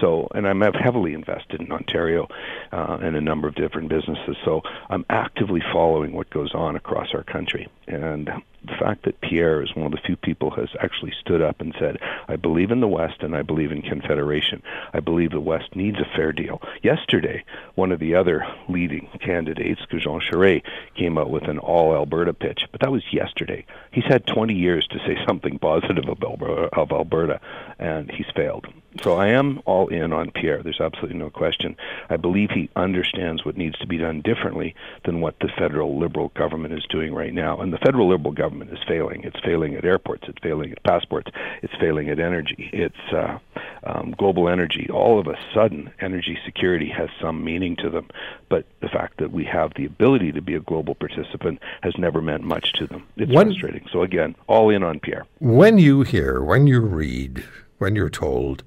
So, 0.00 0.28
and 0.34 0.46
I'm 0.46 0.60
heavily 0.60 1.14
invested 1.14 1.60
in 1.60 1.72
Ontario 1.72 2.28
uh, 2.72 2.98
and 3.00 3.16
a 3.16 3.20
number 3.20 3.48
of 3.48 3.54
different 3.54 3.88
businesses. 3.88 4.36
So, 4.44 4.62
I'm 4.90 5.04
actively 5.10 5.62
following 5.72 6.12
what 6.12 6.30
goes 6.30 6.54
on 6.54 6.76
across 6.76 7.08
our 7.14 7.24
country. 7.24 7.68
And 7.86 8.30
the 8.64 8.76
fact 8.78 9.04
that 9.04 9.20
Pierre 9.20 9.62
is 9.62 9.74
one 9.74 9.86
of 9.86 9.92
the 9.92 9.98
few 10.04 10.16
people 10.16 10.50
who 10.50 10.60
has 10.60 10.70
actually 10.80 11.12
stood 11.20 11.40
up 11.40 11.60
and 11.60 11.74
said, 11.78 11.98
I 12.28 12.36
believe 12.36 12.70
in 12.70 12.80
the 12.80 12.88
West 12.88 13.22
and 13.22 13.34
I 13.34 13.42
believe 13.42 13.72
in 13.72 13.82
Confederation. 13.82 14.62
I 14.92 15.00
believe 15.00 15.30
the 15.30 15.40
West 15.40 15.76
needs 15.76 15.98
a 15.98 16.16
fair 16.16 16.32
deal. 16.32 16.60
Yesterday, 16.82 17.44
one 17.74 17.92
of 17.92 18.00
the 18.00 18.14
other 18.14 18.44
leading 18.68 19.08
candidates, 19.20 19.80
Jean 19.90 20.20
Charest, 20.20 20.62
came 20.96 21.18
out 21.18 21.30
with 21.30 21.44
an 21.44 21.58
all 21.58 21.94
Alberta 21.94 22.34
pitch, 22.34 22.62
but 22.72 22.80
that 22.80 22.92
was 22.92 23.02
yesterday. 23.12 23.64
He's 23.92 24.04
had 24.04 24.26
20 24.26 24.54
years 24.54 24.86
to 24.88 24.98
say 24.98 25.16
something 25.26 25.58
positive 25.58 26.08
of 26.08 26.92
Alberta 26.92 27.40
and 27.78 28.10
he's 28.10 28.26
failed. 28.34 28.66
So 29.02 29.16
I 29.16 29.28
am 29.28 29.62
all 29.64 29.88
in 29.88 30.12
on 30.12 30.30
Pierre. 30.32 30.62
There's 30.62 30.80
absolutely 30.80 31.18
no 31.18 31.30
question. 31.30 31.76
I 32.10 32.16
believe 32.16 32.50
he 32.50 32.68
understands 32.74 33.44
what 33.44 33.56
needs 33.56 33.78
to 33.78 33.86
be 33.86 33.98
done 33.98 34.22
differently 34.22 34.74
than 35.04 35.20
what 35.20 35.36
the 35.40 35.48
federal 35.56 35.98
Liberal 35.98 36.32
government 36.34 36.74
is 36.74 36.84
doing 36.90 37.14
right 37.14 37.32
now. 37.32 37.60
And 37.60 37.72
the 37.72 37.78
federal 37.78 38.08
Liberal 38.08 38.32
government 38.32 38.72
is 38.72 38.78
failing. 38.88 39.22
It's 39.22 39.38
failing 39.40 39.74
at 39.74 39.84
airports. 39.84 40.24
It's 40.28 40.38
failing 40.42 40.72
at 40.72 40.82
passports. 40.82 41.30
It's 41.62 41.74
failing 41.80 42.08
at 42.10 42.18
energy. 42.18 42.70
It's 42.72 43.12
uh, 43.12 43.38
um, 43.84 44.14
global 44.18 44.48
energy. 44.48 44.88
All 44.90 45.20
of 45.20 45.28
a 45.28 45.38
sudden, 45.54 45.90
energy 46.00 46.38
security 46.44 46.88
has 46.88 47.08
some 47.20 47.44
meaning 47.44 47.76
to 47.76 47.90
them. 47.90 48.08
But 48.48 48.66
the 48.80 48.88
fact 48.88 49.18
that 49.18 49.30
we 49.30 49.44
have 49.44 49.74
the 49.74 49.84
ability 49.84 50.32
to 50.32 50.42
be 50.42 50.54
a 50.54 50.60
global 50.60 50.94
participant 50.94 51.60
has 51.82 51.96
never 51.98 52.20
meant 52.20 52.42
much 52.42 52.72
to 52.74 52.86
them. 52.86 53.06
It's 53.16 53.32
when, 53.32 53.48
frustrating. 53.48 53.86
So 53.92 54.02
again, 54.02 54.34
all 54.48 54.70
in 54.70 54.82
on 54.82 54.98
Pierre. 54.98 55.26
When 55.38 55.78
you 55.78 56.02
hear, 56.02 56.42
when 56.42 56.66
you 56.66 56.80
read, 56.80 57.44
when 57.78 57.96
you're 57.96 58.10
told 58.10 58.62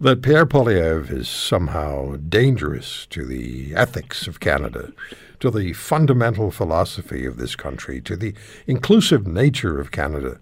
that 0.00 0.22
Pierre 0.22 0.46
Poilievre 0.46 1.10
is 1.10 1.28
somehow 1.28 2.16
dangerous 2.16 3.06
to 3.06 3.24
the 3.24 3.74
ethics 3.74 4.26
of 4.26 4.40
Canada, 4.40 4.92
to 5.40 5.50
the 5.50 5.72
fundamental 5.72 6.50
philosophy 6.50 7.24
of 7.24 7.36
this 7.36 7.56
country, 7.56 8.00
to 8.02 8.16
the 8.16 8.34
inclusive 8.66 9.26
nature 9.26 9.80
of 9.80 9.90
Canada. 9.90 10.40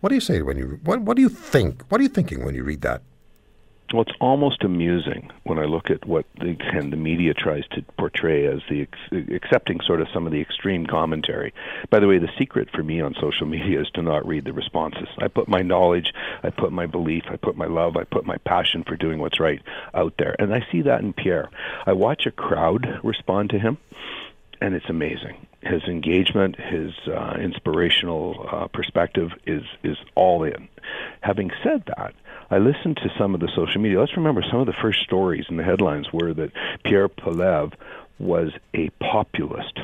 What 0.00 0.08
do 0.10 0.14
you 0.14 0.20
say 0.20 0.42
when 0.42 0.56
you 0.56 0.80
what 0.84 1.00
what 1.02 1.16
do 1.16 1.22
you 1.22 1.28
think? 1.28 1.82
What 1.88 2.00
are 2.00 2.04
you 2.04 2.08
thinking 2.08 2.44
when 2.44 2.54
you 2.54 2.64
read 2.64 2.82
that? 2.82 3.02
Well, 3.92 4.02
it's 4.02 4.16
almost 4.20 4.64
amusing 4.64 5.30
when 5.44 5.58
I 5.58 5.64
look 5.64 5.90
at 5.90 6.06
what 6.06 6.26
the, 6.38 6.56
and 6.72 6.92
the 6.92 6.96
media 6.96 7.32
tries 7.32 7.66
to 7.68 7.82
portray 7.96 8.46
as 8.46 8.60
the 8.68 8.82
ex- 8.82 9.30
accepting 9.32 9.80
sort 9.80 10.00
of 10.00 10.08
some 10.12 10.26
of 10.26 10.32
the 10.32 10.40
extreme 10.40 10.86
commentary. 10.86 11.54
By 11.90 12.00
the 12.00 12.06
way, 12.06 12.18
the 12.18 12.30
secret 12.38 12.68
for 12.70 12.82
me 12.82 13.00
on 13.00 13.14
social 13.20 13.46
media 13.56 13.80
is 13.80 13.90
to 13.94 14.02
not 14.02 14.26
read 14.26 14.44
the 14.44 14.52
responses. 14.52 15.08
I 15.18 15.28
put 15.28 15.48
my 15.48 15.62
knowledge, 15.62 16.12
I 16.42 16.50
put 16.50 16.72
my 16.72 16.86
belief, 16.86 17.24
I 17.28 17.36
put 17.36 17.56
my 17.56 17.66
love, 17.66 17.96
I 17.96 18.04
put 18.04 18.26
my 18.26 18.36
passion 18.38 18.84
for 18.84 18.96
doing 18.96 19.18
what's 19.18 19.40
right 19.40 19.62
out 19.94 20.14
there, 20.18 20.36
and 20.38 20.54
I 20.54 20.66
see 20.70 20.82
that 20.82 21.00
in 21.00 21.12
Pierre. 21.12 21.48
I 21.86 21.92
watch 21.92 22.26
a 22.26 22.30
crowd 22.30 23.00
respond 23.02 23.50
to 23.50 23.58
him, 23.58 23.78
and 24.60 24.74
it's 24.74 24.88
amazing. 24.88 25.46
His 25.62 25.82
engagement, 25.84 26.56
his 26.56 26.92
uh, 27.08 27.36
inspirational 27.40 28.48
uh, 28.50 28.66
perspective 28.68 29.30
is 29.46 29.62
is 29.82 29.96
all 30.14 30.44
in. 30.44 30.68
Having 31.20 31.50
said 31.64 31.84
that 31.86 32.14
I 32.50 32.58
listened 32.58 32.96
to 32.98 33.10
some 33.18 33.34
of 33.34 33.40
the 33.40 33.50
social 33.54 33.80
media. 33.80 34.00
Let's 34.00 34.16
remember 34.16 34.42
some 34.50 34.60
of 34.60 34.66
the 34.66 34.72
first 34.72 35.00
stories 35.02 35.44
in 35.50 35.56
the 35.56 35.64
headlines 35.64 36.12
were 36.12 36.32
that 36.32 36.52
Pierre 36.82 37.08
Poilievre 37.08 37.74
was 38.18 38.52
a 38.74 38.88
populist. 39.00 39.78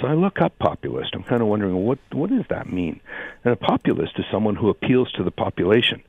So 0.00 0.06
I 0.06 0.14
look 0.14 0.40
up 0.40 0.58
populist. 0.58 1.14
I'm 1.14 1.22
kind 1.22 1.42
of 1.42 1.48
wondering 1.48 1.74
what 1.84 1.98
what 2.12 2.30
does 2.30 2.44
that 2.48 2.72
mean? 2.72 3.00
And 3.44 3.52
a 3.52 3.56
populist 3.56 4.18
is 4.18 4.24
someone 4.30 4.56
who 4.56 4.70
appeals 4.70 5.12
to 5.12 5.24
the 5.24 5.30
population. 5.30 6.02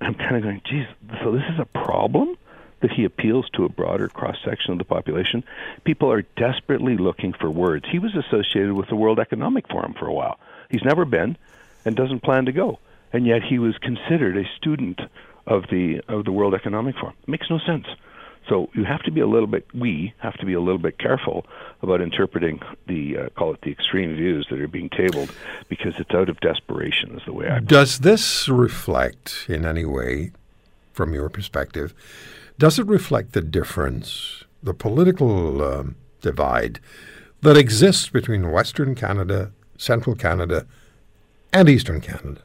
I'm 0.00 0.14
kind 0.14 0.36
of 0.36 0.42
going, 0.42 0.62
geez, 0.64 0.86
so 1.22 1.32
this 1.32 1.42
is 1.52 1.58
a 1.58 1.66
problem 1.66 2.36
that 2.80 2.90
he 2.90 3.04
appeals 3.04 3.48
to 3.50 3.64
a 3.64 3.68
broader 3.68 4.08
cross 4.08 4.36
section 4.44 4.72
of 4.72 4.78
the 4.78 4.84
population. 4.84 5.44
People 5.84 6.10
are 6.10 6.22
desperately 6.36 6.96
looking 6.96 7.34
for 7.34 7.50
words. 7.50 7.84
He 7.90 7.98
was 7.98 8.14
associated 8.16 8.72
with 8.72 8.88
the 8.88 8.96
World 8.96 9.18
Economic 9.18 9.68
Forum 9.68 9.94
for 9.98 10.06
a 10.06 10.12
while. 10.12 10.38
He's 10.70 10.82
never 10.82 11.04
been 11.04 11.36
and 11.84 11.94
doesn't 11.94 12.22
plan 12.22 12.46
to 12.46 12.52
go. 12.52 12.78
And 13.12 13.26
yet 13.26 13.42
he 13.42 13.58
was 13.58 13.76
considered 13.78 14.38
a 14.38 14.48
student 14.56 15.00
of 15.50 15.64
the 15.70 16.00
of 16.08 16.24
the 16.24 16.32
World 16.32 16.54
Economic 16.54 16.94
Forum. 16.96 17.14
It 17.22 17.28
makes 17.28 17.50
no 17.50 17.58
sense. 17.58 17.86
So 18.48 18.70
you 18.72 18.84
have 18.84 19.02
to 19.02 19.10
be 19.10 19.20
a 19.20 19.26
little 19.26 19.46
bit. 19.46 19.66
We 19.74 20.14
have 20.18 20.34
to 20.38 20.46
be 20.46 20.54
a 20.54 20.60
little 20.60 20.78
bit 20.78 20.98
careful 20.98 21.44
about 21.82 22.00
interpreting 22.00 22.60
the 22.86 23.18
uh, 23.18 23.28
call 23.30 23.52
it 23.52 23.60
the 23.62 23.70
extreme 23.70 24.16
views 24.16 24.46
that 24.50 24.60
are 24.60 24.68
being 24.68 24.88
tabled, 24.88 25.30
because 25.68 25.94
it's 25.98 26.12
out 26.12 26.28
of 26.30 26.40
desperation. 26.40 27.16
Is 27.16 27.22
the 27.26 27.34
way 27.34 27.48
I. 27.48 27.60
Does 27.60 27.98
this 27.98 28.48
reflect 28.48 29.46
in 29.48 29.66
any 29.66 29.84
way, 29.84 30.32
from 30.92 31.12
your 31.12 31.28
perspective, 31.28 31.92
does 32.58 32.78
it 32.78 32.86
reflect 32.86 33.32
the 33.32 33.42
difference, 33.42 34.44
the 34.62 34.74
political 34.74 35.62
um, 35.62 35.96
divide 36.22 36.80
that 37.42 37.56
exists 37.56 38.08
between 38.08 38.50
Western 38.50 38.94
Canada, 38.94 39.52
Central 39.76 40.16
Canada, 40.16 40.66
and 41.52 41.68
Eastern 41.68 42.00
Canada? 42.00 42.42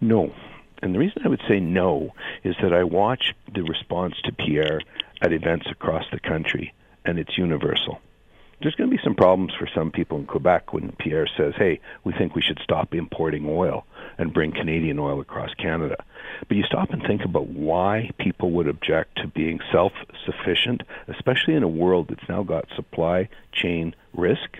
No, 0.00 0.32
and 0.82 0.94
the 0.94 0.98
reason 0.98 1.22
I 1.24 1.28
would 1.28 1.42
say 1.48 1.60
no 1.60 2.14
is 2.44 2.56
that 2.62 2.72
I 2.72 2.84
watch 2.84 3.34
the 3.52 3.62
response 3.62 4.14
to 4.24 4.32
Pierre 4.32 4.80
at 5.20 5.32
events 5.32 5.66
across 5.70 6.04
the 6.12 6.20
country, 6.20 6.72
and 7.04 7.18
it's 7.18 7.36
universal. 7.36 8.00
There's 8.60 8.74
going 8.74 8.90
to 8.90 8.96
be 8.96 9.02
some 9.02 9.14
problems 9.14 9.52
for 9.58 9.68
some 9.74 9.90
people 9.90 10.18
in 10.18 10.26
Quebec 10.26 10.72
when 10.72 10.92
Pierre 10.92 11.28
says, 11.36 11.54
hey, 11.56 11.80
we 12.04 12.12
think 12.12 12.34
we 12.34 12.42
should 12.42 12.60
stop 12.62 12.94
importing 12.94 13.46
oil 13.48 13.86
and 14.18 14.32
bring 14.32 14.52
Canadian 14.52 14.98
oil 14.98 15.20
across 15.20 15.54
Canada. 15.54 15.96
But 16.48 16.56
you 16.56 16.64
stop 16.64 16.90
and 16.90 17.02
think 17.02 17.24
about 17.24 17.48
why 17.48 18.10
people 18.18 18.50
would 18.52 18.68
object 18.68 19.16
to 19.18 19.28
being 19.28 19.60
self 19.72 19.92
sufficient, 20.24 20.82
especially 21.08 21.54
in 21.54 21.62
a 21.62 21.68
world 21.68 22.08
that's 22.08 22.28
now 22.28 22.42
got 22.42 22.66
supply 22.74 23.28
chain 23.52 23.94
risk. 24.14 24.58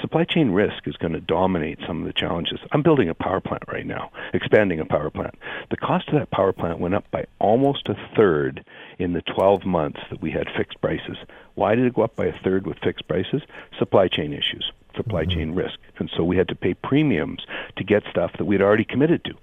Supply 0.00 0.24
chain 0.24 0.50
risk 0.50 0.86
is 0.86 0.96
going 0.96 1.12
to 1.12 1.20
dominate 1.20 1.78
some 1.86 2.00
of 2.00 2.06
the 2.06 2.12
challenges. 2.12 2.58
I'm 2.72 2.82
building 2.82 3.08
a 3.08 3.14
power 3.14 3.40
plant 3.40 3.64
right 3.68 3.86
now, 3.86 4.10
expanding 4.32 4.80
a 4.80 4.84
power 4.84 5.10
plant. 5.10 5.34
The 5.70 5.76
cost 5.76 6.08
of 6.08 6.14
that 6.14 6.30
power 6.30 6.52
plant 6.52 6.78
went 6.80 6.94
up 6.94 7.10
by 7.10 7.26
almost 7.38 7.88
a 7.88 7.96
third 8.16 8.64
in 8.98 9.12
the 9.12 9.22
12 9.22 9.64
months 9.64 10.00
that 10.10 10.22
we 10.22 10.30
had 10.30 10.48
fixed 10.56 10.80
prices. 10.80 11.16
Why 11.54 11.74
did 11.74 11.86
it 11.86 11.94
go 11.94 12.02
up 12.02 12.16
by 12.16 12.26
a 12.26 12.38
third 12.42 12.66
with 12.66 12.78
fixed 12.78 13.08
prices? 13.08 13.42
Supply 13.78 14.08
chain 14.08 14.32
issues, 14.32 14.70
supply 14.96 15.22
mm-hmm. 15.22 15.38
chain 15.38 15.54
risk. 15.54 15.78
And 15.98 16.10
so 16.16 16.24
we 16.24 16.36
had 16.36 16.48
to 16.48 16.54
pay 16.54 16.74
premiums 16.74 17.44
to 17.76 17.84
get 17.84 18.02
stuff 18.10 18.32
that 18.38 18.44
we'd 18.44 18.62
already 18.62 18.84
committed 18.84 19.24
to. 19.24 19.34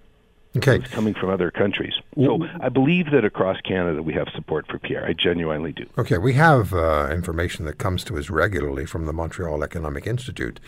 Okay. 0.56 0.80
Coming 0.80 1.14
from 1.14 1.30
other 1.30 1.52
countries. 1.52 1.94
So 2.16 2.40
I 2.62 2.70
believe 2.70 3.12
that 3.12 3.24
across 3.24 3.62
Canada 3.62 4.02
we 4.02 4.14
have 4.14 4.28
support 4.34 4.66
for 4.68 4.80
Pierre. 4.80 5.06
I 5.06 5.14
genuinely 5.14 5.72
do. 5.72 5.86
Okay, 5.98 6.18
we 6.18 6.34
have 6.34 6.74
uh, 6.74 7.10
information 7.12 7.66
that 7.66 7.78
comes 7.78 8.04
to 8.06 8.18
us 8.18 8.30
regularly 8.30 8.86
from 8.86 9.06
the 9.06 9.14
Montreal 9.14 9.64
Economic 9.64 10.08
Institute 10.08 10.60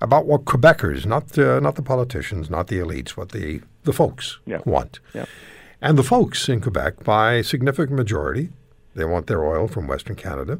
about 0.00 0.26
what 0.26 0.44
Quebecers, 0.44 1.06
not 1.06 1.38
uh, 1.38 1.60
not 1.60 1.76
the 1.76 1.82
politicians, 1.82 2.50
not 2.50 2.66
the 2.66 2.78
elites, 2.78 3.10
what 3.10 3.30
the 3.30 3.60
the 3.84 3.92
folks 3.92 4.38
yeah. 4.46 4.60
want. 4.64 4.98
Yeah. 5.14 5.26
And 5.80 5.96
the 5.96 6.02
folks 6.02 6.48
in 6.48 6.60
Quebec, 6.60 7.04
by 7.04 7.42
significant 7.42 7.96
majority, 7.96 8.48
they 8.94 9.04
want 9.04 9.28
their 9.28 9.44
oil 9.44 9.68
from 9.68 9.86
Western 9.86 10.16
Canada. 10.16 10.58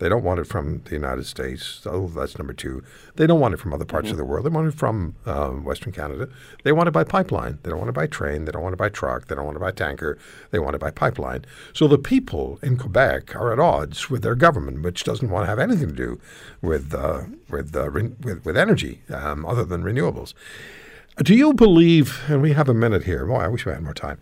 They 0.00 0.08
don't 0.08 0.24
want 0.24 0.40
it 0.40 0.46
from 0.46 0.80
the 0.86 0.92
United 0.92 1.26
States. 1.26 1.82
Oh, 1.84 2.08
that's 2.08 2.38
number 2.38 2.54
two. 2.54 2.82
They 3.16 3.26
don't 3.26 3.38
want 3.38 3.52
it 3.52 3.58
from 3.58 3.74
other 3.74 3.84
parts 3.84 4.06
mm-hmm. 4.06 4.12
of 4.12 4.18
the 4.18 4.24
world. 4.24 4.46
They 4.46 4.50
want 4.50 4.66
it 4.66 4.78
from 4.78 5.14
uh, 5.26 5.50
Western 5.50 5.92
Canada. 5.92 6.28
They 6.64 6.72
want 6.72 6.88
it 6.88 6.92
by 6.92 7.04
pipeline. 7.04 7.58
They 7.62 7.68
don't 7.68 7.78
want 7.78 7.90
it 7.90 7.94
by 7.94 8.06
train. 8.06 8.46
They 8.46 8.52
don't 8.52 8.62
want 8.62 8.72
it 8.72 8.78
by 8.78 8.88
truck. 8.88 9.28
They 9.28 9.34
don't 9.34 9.44
want 9.44 9.58
it 9.58 9.60
by 9.60 9.72
tanker. 9.72 10.18
They 10.52 10.58
want 10.58 10.74
it 10.74 10.80
by 10.80 10.90
pipeline. 10.90 11.44
So 11.74 11.86
the 11.86 11.98
people 11.98 12.58
in 12.62 12.78
Quebec 12.78 13.36
are 13.36 13.52
at 13.52 13.60
odds 13.60 14.08
with 14.08 14.22
their 14.22 14.34
government, 14.34 14.82
which 14.82 15.04
doesn't 15.04 15.28
want 15.28 15.44
to 15.44 15.50
have 15.50 15.58
anything 15.58 15.88
to 15.88 15.94
do 15.94 16.20
with 16.62 16.94
uh, 16.94 17.24
with, 17.50 17.76
uh, 17.76 17.90
re- 17.90 18.14
with, 18.22 18.44
with 18.46 18.56
energy 18.56 19.02
um, 19.10 19.44
other 19.44 19.64
than 19.64 19.82
renewables. 19.82 20.32
Do 21.22 21.34
you 21.34 21.52
believe? 21.52 22.22
And 22.26 22.40
we 22.40 22.54
have 22.54 22.70
a 22.70 22.74
minute 22.74 23.04
here. 23.04 23.26
Boy, 23.26 23.40
I 23.40 23.48
wish 23.48 23.66
we 23.66 23.72
had 23.72 23.82
more 23.82 23.92
time. 23.92 24.18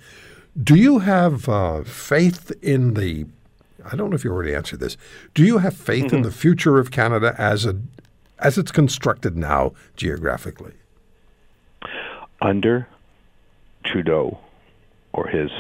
Do 0.61 0.75
you 0.75 0.99
have 0.99 1.49
uh, 1.49 1.85
faith 1.85 2.51
in 2.63 2.95
the 2.95 3.27
I 3.85 3.97
don't 3.97 4.11
know 4.11 4.17
if 4.17 4.25
you 4.25 4.33
already 4.33 4.55
answered 4.55 4.81
this. 4.81 4.97
Do 5.35 5.45
you 5.45 5.59
have 5.59 5.77
faith 5.77 6.07
mm-hmm. 6.07 6.17
in 6.17 6.23
the 6.23 6.33
future 6.33 6.79
of 6.79 6.91
Canada 6.91 7.35
as 7.39 7.65
a 7.65 7.81
as 8.39 8.57
it's 8.57 8.71
constructed 8.71 9.37
now 9.37 9.73
geographically? 9.97 10.75
Under 12.41 12.87
Trudeau 13.85 14.39
or 15.13 15.27
his 15.27 15.51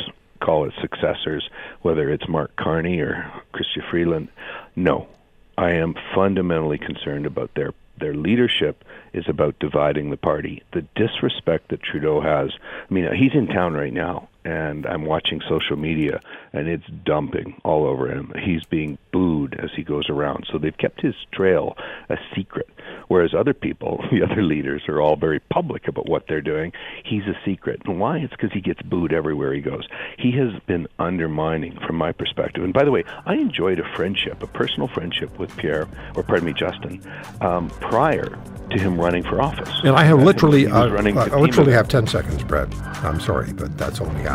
call 0.41 0.67
it 0.67 0.73
successors, 0.81 1.49
whether 1.83 2.09
it's 2.11 2.29
Mark 2.29 2.55
Carney 2.57 3.01
or 3.01 3.31
Chrystia 3.53 3.89
Freeland, 3.91 4.29
no. 4.77 5.09
I 5.57 5.73
am 5.73 5.97
fundamentally 6.15 6.79
concerned 6.79 7.27
about 7.27 7.51
their 7.55 7.73
their 7.99 8.15
leadership 8.15 8.85
is 9.13 9.25
about 9.29 9.59
dividing 9.59 10.11
the 10.11 10.17
party. 10.17 10.63
The 10.73 10.83
disrespect 10.95 11.71
that 11.71 11.83
Trudeau 11.83 12.21
has. 12.21 12.51
I 12.89 12.95
mean, 12.95 13.13
he's 13.15 13.35
in 13.35 13.49
town 13.49 13.75
right 13.75 13.93
now, 13.93 14.29
and 14.49 14.87
I'm 14.87 15.05
watching 15.05 15.43
social 15.47 15.76
media, 15.76 16.21
and 16.55 16.69
it's 16.69 16.87
dumping 17.05 17.61
all 17.64 17.85
over 17.85 18.11
him. 18.11 18.33
He's 18.43 18.64
being 18.64 18.97
booed 19.12 19.61
as 19.62 19.69
he 19.76 19.83
goes 19.83 20.09
around. 20.09 20.47
So 20.50 20.57
they've 20.57 20.76
kept 20.76 21.02
his 21.02 21.14
trail 21.33 21.76
a 22.09 22.17
secret. 22.35 22.69
Whereas 23.09 23.35
other 23.35 23.52
people, 23.52 24.02
the 24.11 24.23
other 24.23 24.43
leaders, 24.43 24.83
are 24.88 25.02
all 25.02 25.17
very 25.17 25.38
public 25.38 25.87
about 25.87 26.09
what 26.09 26.25
they're 26.28 26.40
doing. 26.40 26.73
He's 27.05 27.25
a 27.25 27.38
secret. 27.45 27.83
And 27.85 28.00
why? 28.00 28.19
It's 28.19 28.31
because 28.31 28.52
he 28.52 28.62
gets 28.62 28.81
booed 28.81 29.12
everywhere 29.12 29.52
he 29.52 29.61
goes. 29.61 29.87
He 30.19 30.33
has 30.38 30.59
been 30.67 30.88
undermining, 30.99 31.78
from 31.87 31.97
my 31.97 32.12
perspective. 32.12 32.64
And 32.64 32.73
by 32.73 32.85
the 32.85 32.90
way, 32.90 33.05
I 33.26 33.35
enjoyed 33.35 33.78
a 33.78 33.97
friendship, 33.97 34.43
a 34.43 34.47
personal 34.47 34.88
friendship 34.88 35.38
with 35.38 35.55
Pierre, 35.59 35.87
or 36.14 36.23
pardon 36.23 36.47
me, 36.47 36.55
Justin, 36.55 37.02
um, 37.43 37.69
prior 37.81 38.38
to 38.71 38.78
him 38.78 39.00
running 39.00 39.23
for 39.23 39.40
office. 39.40 39.71
And 39.83 39.97
I 39.97 40.05
have 40.05 40.23
literally, 40.23 40.67
uh, 40.67 40.87
I 40.87 41.38
literally 41.38 41.73
have 41.73 41.88
10 41.88 42.07
seconds, 42.07 42.43
Brad. 42.45 42.73
I'm 43.02 43.21
sorry, 43.21 43.52
but 43.52 43.76
that's 43.78 44.00
all 44.00 44.09
we 44.09 44.23
have. 44.23 44.35